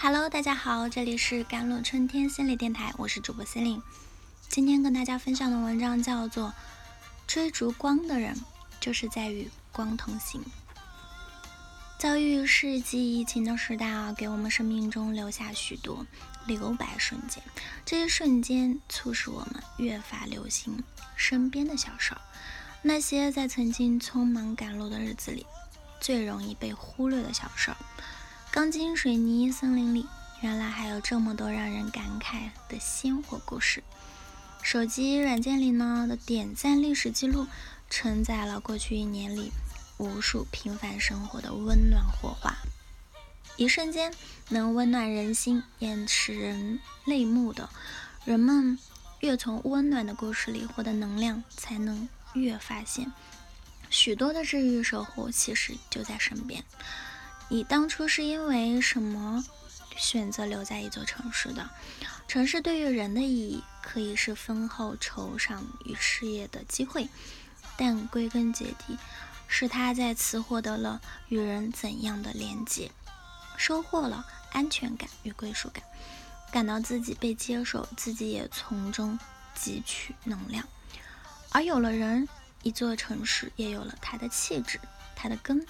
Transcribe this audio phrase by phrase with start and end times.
[0.00, 3.82] Hello，大家好，这里是甘露春天心理电台，我是主播心灵。
[4.48, 6.50] 今天跟大家分享的文章叫做
[7.26, 8.36] 《追逐光的人，
[8.78, 10.40] 就是在与光同行》。
[11.98, 16.06] 遭遇世纪疫情的时代啊，给我们生命中留下许多
[16.46, 17.42] 留白瞬间。
[17.84, 20.80] 这些瞬间促使我们越发留心
[21.16, 22.20] 身边的小事儿，
[22.82, 25.44] 那些在曾经匆忙赶路的日子里
[26.00, 27.76] 最容易被忽略的小事儿。
[28.50, 30.06] 钢筋水泥森林里，
[30.40, 33.84] 原来还有这么多让人感慨的鲜活故事。
[34.62, 37.46] 手机软件里呢的点赞历史记录，
[37.90, 39.52] 承载了过去一年里
[39.98, 42.56] 无数平凡生活的温暖火花。
[43.56, 44.12] 一瞬间
[44.48, 47.68] 能温暖人心，也使人泪目的。
[48.24, 48.78] 人们
[49.20, 53.12] 越从温暖的故事里获得能量，才能越发现
[53.90, 56.64] 许多的治愈守护其实就在身边。
[57.50, 59.42] 你当初是因为什么
[59.96, 61.68] 选择留在一座城市的？
[62.26, 67.08] 城市对于人的意义，可以是丰厚酬赏与事业的机会，
[67.76, 68.98] 但归根结底，
[69.46, 72.90] 是他在此获得了与人怎样的连接，
[73.56, 75.82] 收获了安全感与归属感，
[76.52, 79.18] 感到自己被接受，自己也从中
[79.58, 80.68] 汲取能量。
[81.50, 82.28] 而有了人，
[82.62, 84.78] 一座城市也有了它的气质，
[85.16, 85.66] 它的根。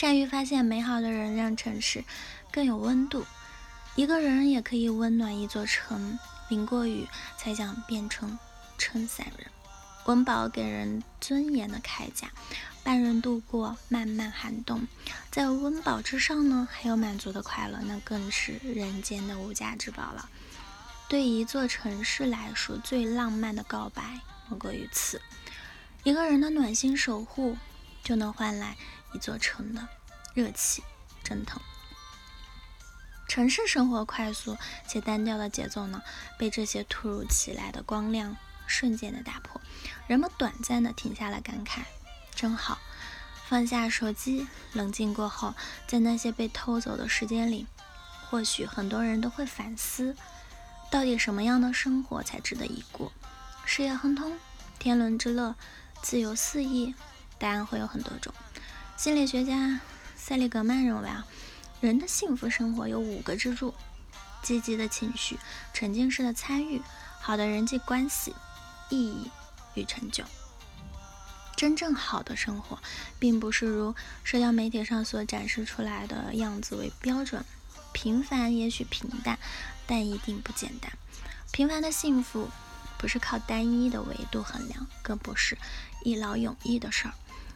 [0.00, 2.02] 善于发现美好的人，让城市
[2.50, 3.26] 更有温度。
[3.96, 6.18] 一个人也可以温暖一座城。
[6.48, 8.38] 淋过雨，才想变成
[8.78, 9.46] 撑伞人。
[10.06, 12.30] 温饱给人尊严的铠甲，
[12.82, 14.88] 伴人度过漫漫寒冬。
[15.30, 20.30] 在温饱之上呢，还有满足的快乐，那更是人间的无价之宝了。
[21.10, 25.20] 对一座城市来说，最浪漫的告白莫过于此。
[26.04, 27.58] 一个人的暖心守护，
[28.02, 28.78] 就能换来。
[29.12, 29.86] 一座城的
[30.34, 30.82] 热气
[31.22, 31.60] 蒸腾，
[33.28, 36.02] 城市生活快速且单调的节奏呢，
[36.38, 38.36] 被这些突如其来的光亮
[38.66, 39.60] 瞬间的打破，
[40.06, 41.80] 人们短暂的停下了感慨，
[42.34, 42.78] 真好。
[43.48, 45.54] 放下手机，冷静过后，
[45.88, 47.66] 在那些被偷走的时间里，
[48.28, 50.16] 或许很多人都会反思，
[50.88, 53.12] 到底什么样的生活才值得一过？
[53.64, 54.38] 事业亨通，
[54.78, 55.56] 天伦之乐，
[56.00, 56.94] 自由肆意？
[57.40, 58.32] 答案会有很多种。
[59.00, 59.80] 心理学家
[60.14, 61.26] 塞利格曼认为啊，
[61.80, 63.72] 人的幸福生活有五个支柱：
[64.42, 65.38] 积极的情绪、
[65.72, 66.82] 沉浸式的参与、
[67.18, 68.34] 好的人际关系、
[68.90, 69.30] 意义
[69.72, 70.22] 与成就。
[71.56, 72.78] 真正好的生活，
[73.18, 77.42] 并不是如社交媒体上所展示出来的样子为标准。
[77.94, 79.38] 平凡也许平淡，
[79.86, 80.92] 但一定不简单。
[81.50, 82.50] 平凡的幸福，
[82.98, 85.56] 不是靠单一的维度衡量，更不是
[86.04, 87.14] 一劳永逸的事儿。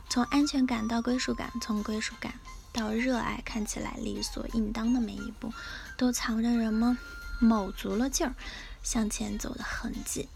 [0.08, 2.34] 从安全感到归属感，从归属感
[2.72, 5.52] 到热爱，看起来理所应当的每一步，
[5.96, 6.96] 都藏着人们
[7.40, 8.34] 卯足了劲儿
[8.82, 10.28] 向前走的痕迹。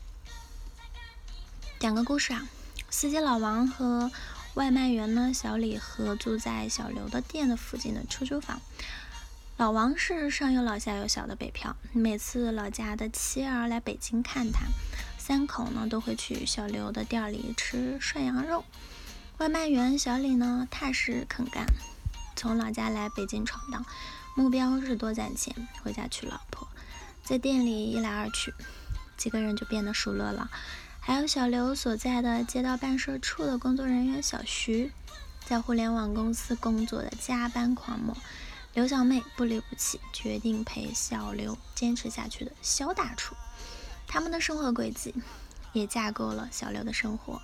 [1.78, 2.48] 讲个故事啊，
[2.90, 4.10] 司机老王和
[4.54, 8.60] 外卖员呢小李合租在小刘的店的附近的出租房。
[9.56, 14.66] 老王是上有老下有小的北漂，每次老家的妻儿来北京看他，
[15.18, 18.64] 三口呢都会去小刘的店里吃涮羊肉。
[19.38, 21.64] 外卖员小李呢，踏实肯干，
[22.34, 23.86] 从老家来北京闯荡，
[24.34, 25.54] 目标是多攒钱，
[25.84, 26.66] 回家娶老婆。
[27.22, 28.52] 在店里一来二去，
[29.16, 30.50] 几个人就变得熟络了。
[30.98, 34.90] 还有小刘所在的街道办事处的工作人员小徐，
[35.46, 38.16] 在互联网公司工作的加班狂魔
[38.74, 43.36] 刘小妹，不离不弃，决定陪小刘坚持下去的肖大厨。
[44.08, 45.14] 他们的生活轨迹
[45.72, 47.40] 也架构了小刘的生活。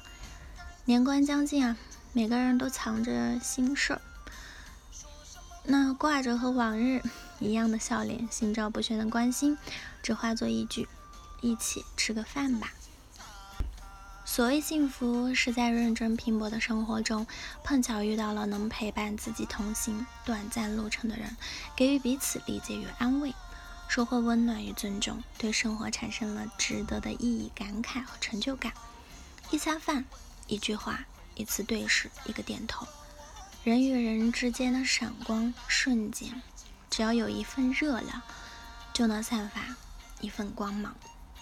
[0.87, 1.79] 年关将近啊，
[2.13, 4.03] 每个人都藏着心事儿，
[5.63, 7.03] 那挂着和往日
[7.39, 9.57] 一样的笑脸，心照不宣的关心，
[10.03, 10.87] 只化作一句
[11.41, 12.75] “一起吃个饭吧”。
[14.27, 17.27] 所谓幸福，是在认真拼搏的生活中，
[17.63, 21.35] 碰巧遇到了能陪伴自己同行短暂路程的人，
[21.75, 23.35] 给予彼此理解与安慰，
[23.89, 28.75] 收获温暖与尊重，对生活产生了值得的意义感慨和成就感。
[29.51, 30.05] 一餐饭。
[30.47, 31.05] 一句话，
[31.35, 32.87] 一次对视，一个点头，
[33.65, 36.43] 人与人之间的闪光瞬间，
[36.91, 38.23] 只要有一份热量，
[38.93, 39.61] 就能散发
[40.21, 40.95] 一份光芒。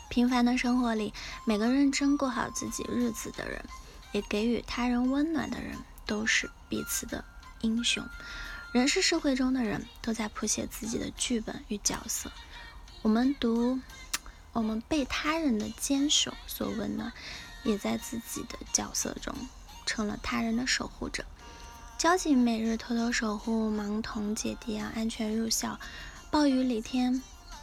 [0.08, 1.12] 平凡的生活里，
[1.44, 3.64] 每个认真过好自己日子的人，
[4.12, 7.24] 也给予他人温暖的人，都是彼此的
[7.62, 8.06] 英雄。
[8.72, 12.30] 人是社会中的人，都在谱写自己的剧本与角色。
[13.02, 13.80] 我们读，
[14.52, 17.12] 我们被他人的坚守所温暖。
[17.62, 19.34] 也在自己的角色中
[19.86, 21.24] 成了他人的守护者。
[21.98, 25.78] 交警每日偷偷守护盲童姐弟啊安全入校，
[26.30, 27.22] 暴雨里天，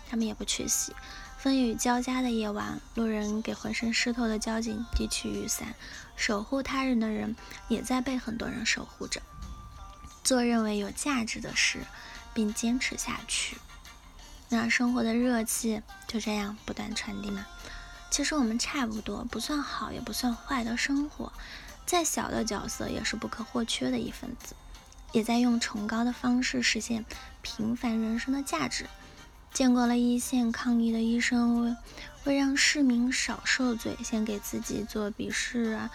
[0.10, 0.94] 他们也不缺席；
[1.38, 5.76] 风雨交加的夜晚，路人给浑身湿透的交警递去雨伞。
[6.16, 7.36] 守护他人的人，
[7.68, 9.22] 也在被很多人守护着。
[10.24, 11.80] 做认为有价值的事，
[12.34, 13.58] 并坚持下去，
[14.50, 17.46] 那生活的热气就这样不断传递嘛。
[18.10, 21.32] 其实我们差不多，不算好也不算坏的生活，
[21.86, 24.56] 再小的角色也是不可或缺的一份子，
[25.12, 27.06] 也在用崇高的方式实现
[27.42, 28.86] 平凡人生的价值。
[29.52, 31.76] 见过了一线抗疫的医生为
[32.26, 35.90] 为让市民少受罪，先给自己做笔试啊。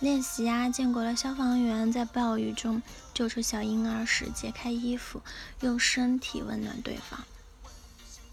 [0.00, 2.80] 练习啊，见过了消防员在暴雨中
[3.12, 5.22] 救出小婴儿时解开衣服，
[5.60, 7.24] 用身体温暖对方。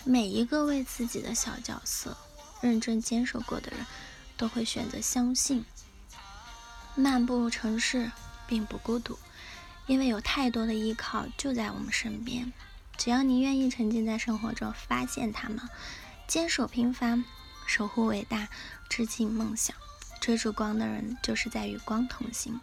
[0.03, 2.15] 每一个为自己的小角色
[2.61, 3.85] 认真坚守过的人，
[4.37, 5.65] 都会选择相信，
[6.95, 8.11] 漫步城市
[8.47, 9.17] 并不孤独，
[9.87, 12.51] 因为有太多的依靠就在我们身边。
[12.97, 15.59] 只要你愿意沉浸在生活中，发现他们，
[16.27, 17.25] 坚守平凡，
[17.65, 18.47] 守护伟大，
[18.89, 19.75] 致敬梦想。
[20.21, 22.59] 追逐光的人，就是在与光同行，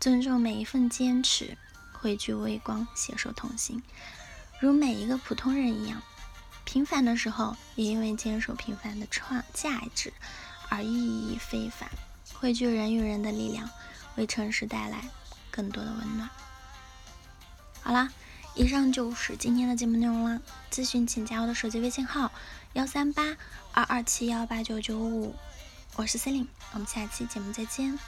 [0.00, 1.56] 尊重每一份坚持，
[1.92, 3.82] 汇聚微光，携手同行，
[4.58, 6.02] 如每一个普通人一样，
[6.64, 10.12] 平凡的时候，也因为坚守平凡的创价值
[10.68, 11.88] 而意义非凡，
[12.32, 13.68] 汇聚人与人的力量，
[14.16, 15.04] 为城市带来
[15.50, 16.28] 更多的温暖。
[17.82, 18.10] 好啦，
[18.54, 20.40] 以上就是今天的节目内容了。
[20.70, 22.32] 咨询请加我的手机微信号：
[22.72, 23.36] 幺三八
[23.72, 25.34] 二二七幺八九九五。
[25.96, 27.98] 我是 Celine，我们下期节目再见。